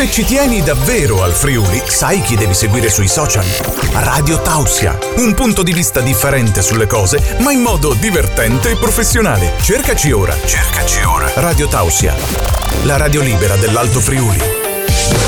[0.00, 3.44] Se ci tieni davvero al Friuli, sai chi devi seguire sui social?
[3.92, 9.52] Radio Tausia, un punto di vista differente sulle cose, ma in modo divertente e professionale.
[9.60, 11.30] Cercaci ora, cercaci ora.
[11.34, 12.16] Radio Tausia,
[12.84, 14.59] la radio libera dell'Alto Friuli.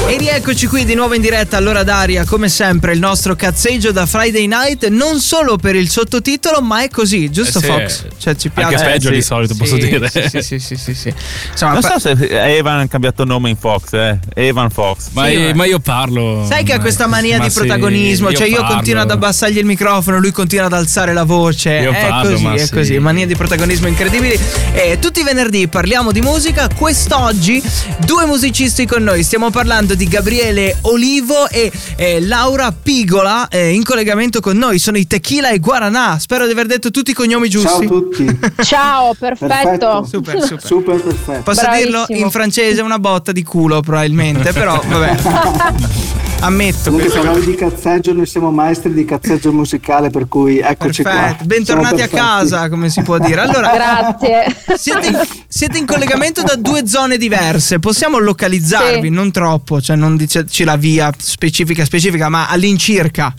[0.07, 4.05] E rieccoci qui di nuovo in diretta all'ora d'aria, come sempre il nostro cazzeggio da
[4.05, 7.67] Friday Night, non solo per il sottotitolo, ma è così, giusto Eh sì.
[7.69, 8.05] Fox?
[8.19, 8.75] Cioè ci piace.
[8.75, 9.27] Anche peggio Eh, di sì.
[9.27, 10.11] solito, posso Sì, dire.
[10.11, 11.15] Sì, sì, sì, sì, sì.
[11.53, 12.17] Insomma, Non pa- so se
[12.57, 14.19] Evan ha cambiato nome in Fox, eh.
[14.35, 15.09] Evan Fox.
[15.13, 16.45] Ma, Sì, ma- io parlo.
[16.47, 18.75] Sai che ha questa mania ma di sì, protagonismo, cioè io parlo.
[18.75, 21.71] continuo ad abbassargli il microfono, lui continua ad alzare la voce.
[21.71, 22.73] Io è parlo, così, ma è sì.
[22.73, 24.39] così, mania di protagonismo incredibili.
[24.75, 26.69] E tutti i venerdì parliamo di musica.
[26.69, 27.63] Quest'oggi
[28.05, 29.23] due musicisti con noi.
[29.23, 34.79] Stiamo parlando di Gabriele Olivo e eh, Laura Pigola eh, in collegamento con noi.
[34.79, 36.19] Sono i Tequila e Guaranà.
[36.19, 37.69] Spero di aver detto tutti i cognomi giusti.
[37.69, 38.39] Ciao a tutti.
[38.63, 39.47] Ciao, perfetto.
[39.47, 40.05] Perfetto.
[40.05, 40.63] Super, super.
[40.63, 41.43] Super perfetto.
[41.43, 42.05] Posso Bravissimo.
[42.05, 46.21] dirlo in francese una botta di culo probabilmente, però vabbè.
[46.43, 51.37] Ammetto Comunque parlavi di cazzeggio, noi siamo maestri di cazzeggio musicale, per cui eccoci Perfetto,
[51.37, 51.45] qua.
[51.47, 52.17] bentornati a perfetti.
[52.17, 53.41] casa, come si può dire.
[53.43, 54.57] Allora, Grazie.
[54.77, 57.79] siete in, siete in collegamento da due zone diverse.
[57.79, 59.09] Possiamo localizzarvi, Sì.
[59.11, 63.33] non troppo, cioè non dicerci la via specifica, specifica, ma all'incirca.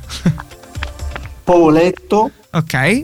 [1.44, 3.02] Poletto, Ok?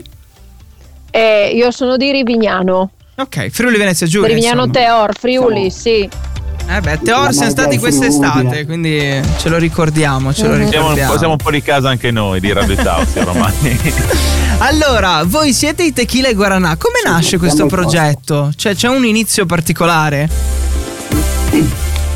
[1.10, 2.92] Eh, io sono di Rivignano.
[3.16, 4.28] Ok, Friuli Venezia Giulia.
[4.28, 4.86] Rivignano insomma.
[4.86, 6.08] Teor, Friuli, sì.
[6.72, 10.68] Eh beh, Teor siamo stati quest'estate, quindi ce lo ricordiamo, ce lo Mhm.
[10.68, 11.12] Siamo un, ricordiamo.
[11.12, 13.80] po', siamo un po' di casa anche noi di Radio Tausia ormai.
[14.58, 16.76] Allora, voi siete i Tequila e Guaranà.
[16.76, 18.52] Come Sì, nasce questo progetto?
[18.54, 20.28] Cioè, c'è un inizio particolare?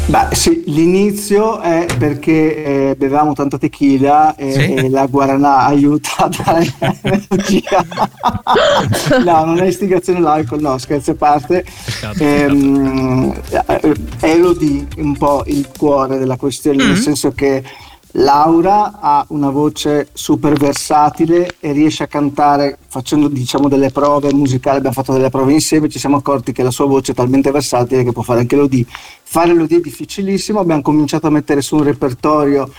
[0.06, 4.74] Beh, sì, l'inizio è perché eh, bevevamo tanta tequila e, Sì.
[4.74, 7.84] e la guaranà aiuta a dare energia.
[9.24, 11.64] no, non è istigazione all'alcol, no, scherzi a parte.
[11.86, 13.34] Peccato, Ehm,
[13.66, 16.86] eh, Elodie un po' il cuore della questione, Mm.
[16.88, 17.62] nel senso che
[18.16, 24.76] Laura ha una voce super versatile e riesce a cantare facendo diciamo delle prove musicali,
[24.76, 28.04] abbiamo fatto delle prove insieme, ci siamo accorti che la sua voce è talmente versatile
[28.04, 28.86] che può fare anche l'Odie.
[29.24, 32.70] Fare l'Odie è difficilissimo, abbiamo cominciato a mettere su un repertorio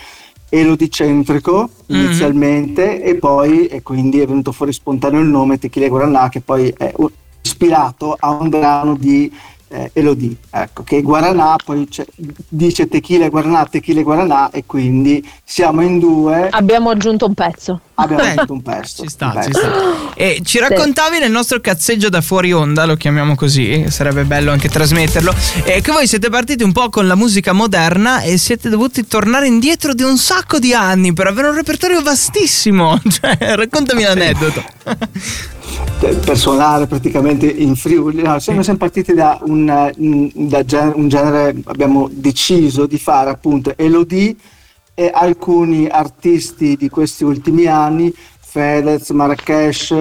[0.48, 1.96] elodicentrico Mhm.
[2.00, 6.74] inizialmente e poi e quindi è venuto fuori spontaneo il nome Tequila Guaranà che poi
[6.78, 6.94] è
[7.42, 9.30] ispirato a un brano di
[9.68, 12.06] eh, Elodie, ecco, che Guaranà poi c'è-
[12.48, 17.34] dice Tequila e Guaranà, Tequila e Guaranà e quindi siamo in due, Abbiamo aggiunto un
[17.34, 17.80] pezzo.
[17.96, 19.04] abbiamo Eh, fatto un pezzo.
[19.04, 19.60] Ci sta, un ci pezzo.
[19.60, 20.14] sta.
[20.16, 24.70] E ci raccontavi nel nostro cazzeggio da fuori onda, lo chiamiamo così, sarebbe bello anche
[24.70, 25.34] trasmetterlo,
[25.66, 29.48] eh, che voi siete partiti un po' con la musica moderna e siete dovuti tornare
[29.48, 33.00] indietro di un sacco di anni per avere un repertorio vastissimo.
[33.16, 34.64] Cioè, raccontami l'aneddoto.
[36.00, 38.22] per per suonare praticamente in Friuli.
[38.22, 43.30] No, siamo sempre partiti da un, eh, da gen- un genere, abbiamo deciso di fare
[43.30, 44.36] appunto Elodie
[44.94, 49.94] e alcuni artisti di questi ultimi anni, Fedez, Marrakesh,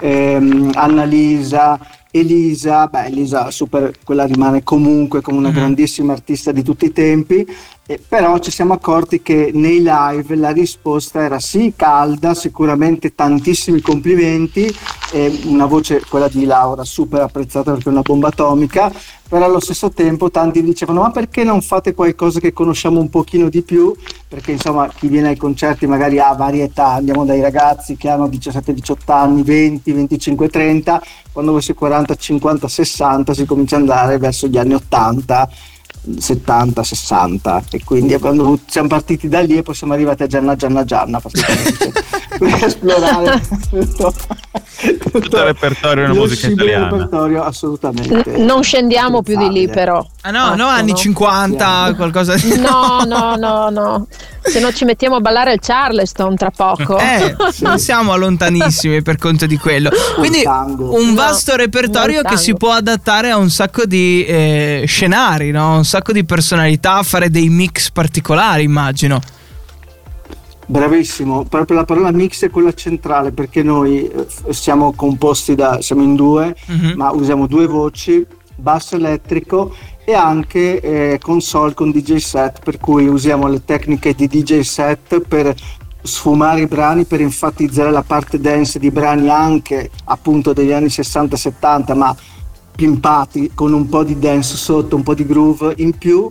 [0.00, 1.78] ehm, Annalisa,
[2.10, 5.54] Elisa, beh Elisa super, quella rimane comunque come una Mhm.
[5.54, 7.46] grandissima artista di tutti i tempi,
[7.90, 13.80] eh, però ci siamo accorti che nei live la risposta era sì calda, sicuramente tantissimi
[13.80, 14.72] complimenti,
[15.10, 18.92] e una voce, quella di Laura, super apprezzata perché è una bomba atomica,
[19.28, 23.48] però allo stesso tempo tanti dicevano ma perché non fate qualcosa che conosciamo un pochino
[23.48, 23.92] di più?
[24.28, 28.28] Perché insomma chi viene ai concerti magari ha varie età, andiamo dai ragazzi che hanno
[28.28, 31.02] 17, 18 anni, 20, 25, 30,
[31.32, 35.48] quando sei 40, 50, 60 si comincia ad andare verso gli anni 80.
[36.18, 40.56] 70, 60 e quindi dovuto- siamo partiti da lì e poi siamo arrivati a Gianna
[40.56, 41.92] Gianna Gianna praticamente
[42.38, 43.40] per esplorare
[43.70, 44.12] tutto,
[45.10, 46.88] Tutto il repertorio della musica italiana.
[46.88, 50.04] repertorio assolutamente N- non scendiamo più di lì, però.
[50.22, 51.94] Ah no, no, anni 50, Sì.
[51.96, 52.58] qualcosa di...
[52.58, 54.06] No, no, no, no.
[54.42, 56.98] Se no ci mettiamo a ballare il Charleston tra poco.
[56.98, 59.90] Eh, non siamo lontanissimi per conto di quello.
[60.16, 64.84] Quindi un vasto repertorio no, il che si può adattare a un sacco di eh,
[64.86, 65.76] scenari, no?
[65.76, 69.20] un sacco di personalità, fare dei mix particolari, immagino.
[70.66, 76.02] Bravissimo, proprio la parola mix è quella centrale perché noi eh, siamo composti da, siamo
[76.02, 76.92] in due, Mhm.
[76.94, 79.74] ma usiamo due voci, basso elettrico
[80.10, 85.20] e anche eh, console con DJ set, per cui usiamo le tecniche di DJ set
[85.20, 85.54] per
[86.02, 91.96] sfumare i brani, per enfatizzare la parte dance di brani anche appunto degli anni 60-70,
[91.96, 92.16] ma
[92.74, 96.28] pimpati con un po' di dance sotto, un po' di groove in più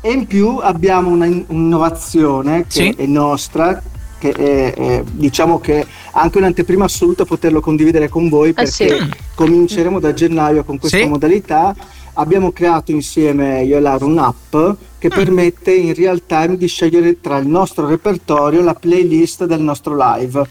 [0.00, 2.94] e in più abbiamo una un'innovazione che Sì.
[2.96, 3.82] è nostra
[4.18, 9.10] che è, è, diciamo che anche un'anteprima assoluta poterlo condividere con voi perché sì.
[9.34, 11.06] cominceremo da gennaio con questa Sì.
[11.06, 11.74] modalità
[12.14, 14.56] abbiamo creato insieme io e Lara un'app
[14.98, 19.96] che permette in real time di scegliere tra il nostro repertorio la playlist del nostro
[19.96, 20.46] live.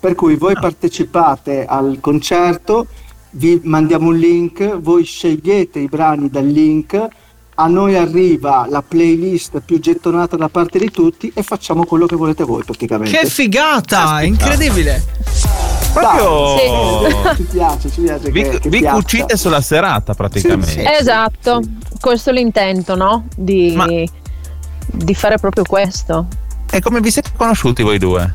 [0.00, 2.86] Per cui voi partecipate al concerto,
[3.32, 7.08] vi mandiamo un link, voi scegliete i brani dal link,
[7.54, 12.16] a noi arriva la playlist più gettonata da parte di tutti e facciamo quello che
[12.16, 13.16] volete voi praticamente.
[13.16, 14.22] Che figata, Aspetta.
[14.22, 15.51] incredibile.
[15.92, 16.54] Proprio
[17.02, 20.66] Dai, ci piace, ci piace vi, che, che vi cucite sulla serata praticamente.
[20.66, 20.86] Sì, sì.
[20.86, 21.60] Esatto,
[22.00, 23.26] questo è l'intento, no?
[23.36, 26.26] Di, Ma- di fare proprio questo.
[26.70, 28.34] E come vi siete conosciuti voi due?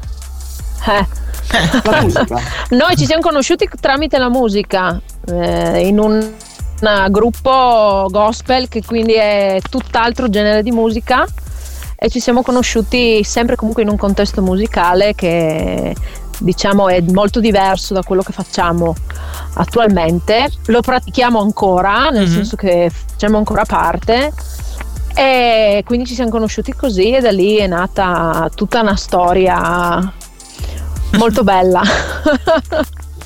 [0.87, 1.07] Eh.
[1.83, 2.39] La musica.
[2.69, 6.33] Noi ci siamo conosciuti tramite la musica, eh, in un
[6.79, 11.25] un gruppo gospel che quindi è tutt'altro genere di musica
[11.95, 15.95] e ci siamo conosciuti sempre comunque in un contesto musicale che
[16.39, 18.95] diciamo è molto diverso da quello che facciamo
[19.53, 20.49] attualmente.
[20.67, 22.33] Lo pratichiamo ancora, nel Mhm.
[22.33, 24.31] senso che facciamo ancora parte.
[25.15, 30.13] E quindi ci siamo conosciuti così e da lì è nata tutta una storia
[31.17, 31.81] molto bella.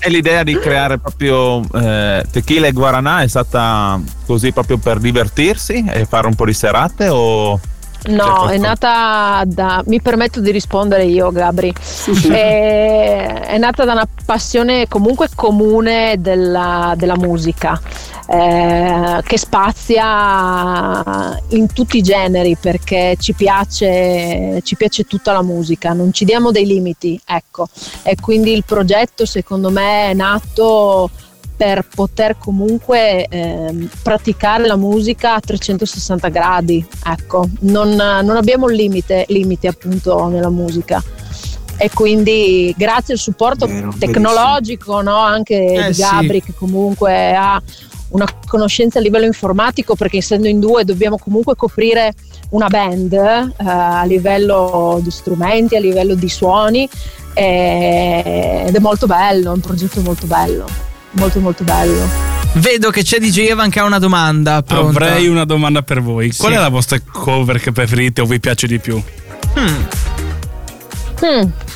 [0.03, 5.83] E l'idea di creare proprio eh, tequila e guaranà è stata così proprio per divertirsi
[5.87, 7.59] e fare un po' di serate o...
[8.07, 9.83] No, è nata da.
[9.85, 11.71] Mi permetto di rispondere io, Gabri.
[11.79, 12.29] Sì, sì.
[12.29, 17.79] È, è nata da una passione comunque comune della, della musica,
[18.27, 25.93] eh, che spazia in tutti i generi perché ci piace, ci piace tutta la musica,
[25.93, 27.67] non ci diamo dei limiti, ecco.
[28.01, 31.07] E quindi il progetto, secondo me, è nato
[31.61, 39.25] per poter comunque ehm, praticare la musica a 360 gradi, ecco, non, non abbiamo limite,
[39.27, 41.03] limiti appunto nella musica.
[41.77, 46.01] E quindi grazie al supporto Vero, tecnologico no, anche Eh, di sì.
[46.01, 47.61] Gabri che comunque ha
[48.09, 52.13] una conoscenza a livello informatico perché essendo in due dobbiamo comunque coprire
[52.49, 56.89] una band eh, a livello di strumenti, a livello di suoni
[57.35, 62.29] eh, ed è molto bello, è un progetto molto bello, molto molto bello.
[62.53, 64.89] Vedo che c'è DJ Evan che ha una domanda pronta.
[65.05, 66.33] Avrei una domanda per voi.
[66.35, 66.57] Qual Sì.
[66.57, 69.01] è la vostra cover che preferite o vi piace di più?
[69.57, 69.83] Hmm,
[71.23, 71.27] Mm,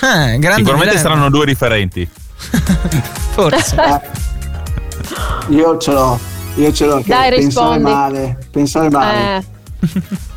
[0.02, 1.00] eh, grande Sicuramente idea.
[1.02, 2.08] saranno due differenti.
[3.36, 3.76] Forse.
[3.76, 6.20] Eh, io ce l'ho,
[6.56, 7.04] io ce l'ho.
[7.06, 7.84] Dai, pensare rispondi.
[7.84, 9.38] male, pensare male.
[9.38, 10.02] eh.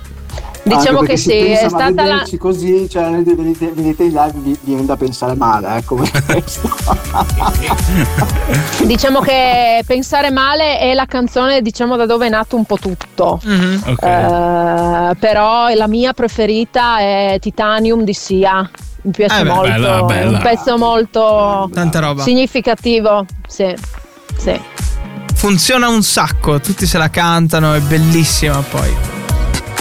[0.69, 4.85] Diciamo che si pensa, è stata la, così, cioè venite, venite in live vi viene
[4.85, 6.69] da pensare male, ecco questo.
[8.85, 13.41] diciamo che pensare male è la canzone diciamo da dove è nato un po' tutto.
[13.43, 13.83] Mhm.
[13.87, 14.03] Ok.
[14.03, 18.69] Eh, però la mia preferita è Titanium di Sia.
[19.03, 20.31] Mi piace Eh beh, molto, bella, è bella.
[20.31, 22.23] un pezzo molto Tanta roba.
[22.23, 23.25] significativo.
[23.47, 23.75] Sì,
[24.37, 24.61] sì.
[25.35, 29.18] Funziona un sacco, tutti se la cantano, è bellissima poi.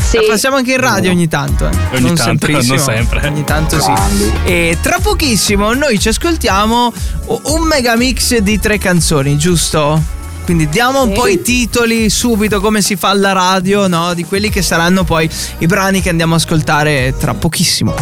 [0.07, 0.15] Sì.
[0.17, 1.71] La passiamo anche in radio ogni tanto, eh.
[1.97, 3.27] Ogni non tanto, non sempre.
[3.27, 3.91] Ogni tanto sì.
[4.45, 6.93] E tra pochissimo noi ci ascoltiamo
[7.43, 10.01] un mega mix di tre canzoni, giusto?
[10.45, 11.13] Quindi diamo un Sì.
[11.13, 14.13] po' i titoli subito come si fa alla radio, no?
[14.13, 17.93] Di quelli che saranno poi i brani che andiamo a ascoltare tra pochissimo.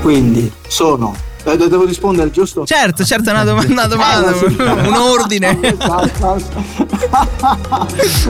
[0.00, 1.14] Quindi sono.
[1.44, 2.64] eh, devo rispondere giusto?
[2.64, 4.44] Certo, certo, una, dom- una domanda, Eh, sì.
[4.58, 5.58] un ordine.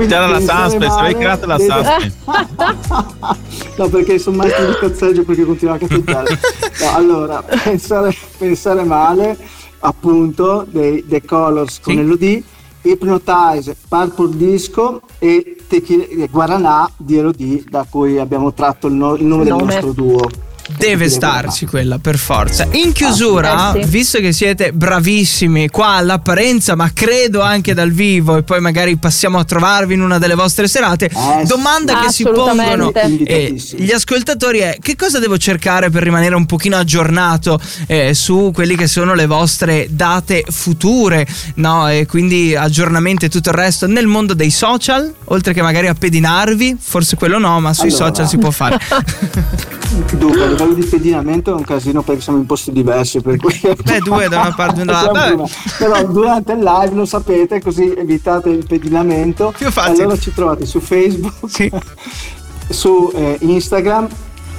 [0.06, 2.12] C'era la suspense, avevi creato la suspense.
[3.76, 6.38] No, perché sono mai di cazzeggio perché continua a cazzeggiare.
[6.80, 9.36] No, allora, pensare, pensare male,
[9.80, 11.98] appunto, dei The Colors con Sì.
[12.00, 12.42] Elodie,
[12.82, 19.24] Hypnotize, Purple Disco e Tequila, Guaranà di Elodie, da cui abbiamo tratto il, no- il
[19.24, 19.64] nome del Nome.
[19.64, 20.20] nostro duo.
[20.66, 22.66] Deve starci quella per forza.
[22.72, 23.88] In chiusura, Eh sì.
[23.90, 29.38] visto che siete bravissimi qua all'apparenza, ma credo anche dal vivo, e poi magari passiamo
[29.38, 31.06] a trovarvi in una delle vostre serate.
[31.06, 32.06] Eh, domanda sì.
[32.06, 36.76] che si pongono eh, gli ascoltatori è: che cosa devo cercare per rimanere un pochino
[36.76, 41.26] aggiornato eh, su quelli che sono le vostre date future?
[41.56, 45.88] No, e quindi aggiornamenti e tutto il resto nel mondo dei social, oltre che magari
[45.88, 48.06] a pedinarvi, forse quello no, ma sui Allora.
[48.06, 48.78] social si può fare.
[50.16, 53.20] Dunque, a livello di pedinamento è un casino perché siamo in posti diversi.
[53.20, 55.44] Per cui Beh, due da una parte e dall'altra.
[55.78, 59.52] Però durante il live lo sapete, così evitate il pedinamento.
[59.56, 60.02] Più facile.
[60.04, 61.70] Allora ci trovate su Facebook, Sì.
[62.68, 64.08] su eh, Instagram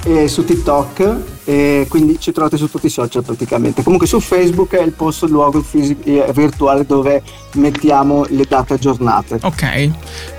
[0.06, 1.18] e su TikTok.
[1.48, 3.84] E quindi ci trovate su tutti i social praticamente.
[3.84, 7.22] Comunque su Facebook è il posto, il luogo fisico, eh, virtuale dove
[7.54, 9.40] mettiamo le date aggiornate.
[9.44, 9.90] Ok,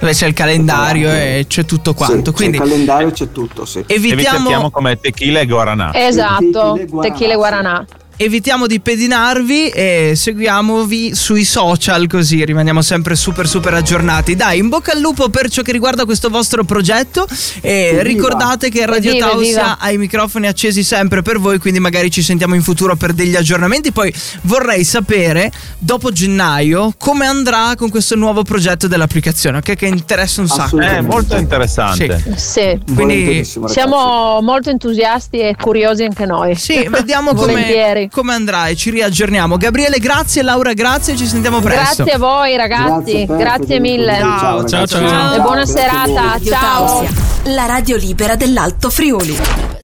[0.00, 2.30] dove c'è il calendario e c'è tutto quanto.
[2.30, 3.84] Sì, Quindi c'è il calendario c'è tutto, sì.
[3.86, 4.38] E vi evitiamo.
[4.38, 5.90] cerchiamo come tequila e guaranà.
[5.94, 7.86] Esatto, Tequila e Guaranà, tequila e guaranà.
[8.18, 14.34] Evitiamo di pedinarvi e seguiamovi sui social così rimaniamo sempre super super aggiornati.
[14.34, 17.26] Dai, in bocca al lupo per ciò che riguarda questo vostro progetto
[17.60, 18.02] e Evviva.
[18.02, 19.78] ricordate che Radio Evviva, Tausia evviva.
[19.78, 23.36] ha i microfoni accesi sempre per voi, quindi magari ci sentiamo in futuro per degli
[23.36, 23.92] aggiornamenti.
[23.92, 29.74] Poi vorrei sapere dopo gennaio come andrà con questo nuovo progetto dell'applicazione, ok?
[29.74, 30.60] Che interessa un sacco.
[30.60, 31.10] È Assolutamente.
[31.10, 32.24] molto interessante.
[32.36, 32.60] Sì.
[32.60, 33.86] Quindi Volentierissimo, ragazzi.
[33.88, 36.54] Siamo molto entusiasti e curiosi anche noi.
[36.54, 39.56] Sì, vediamo come, Come andrà e ci riaggiorniamo.
[39.56, 42.04] Gabriele, grazie, Laura, grazie, ci sentiamo presto.
[42.04, 43.80] Grazie a voi ragazzi, grazie, Federico.
[43.80, 44.18] mille.
[44.18, 44.68] Ciao, ragazzi.
[44.68, 45.34] ciao, ciao.
[45.34, 47.08] E buona grazie serata, ciao.
[47.44, 49.74] La radio libera dell'Alto Friuli.